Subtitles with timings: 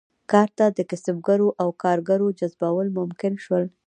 [0.31, 3.63] کار ته د کسبګرو او کارګرو جذبول ممکن شول.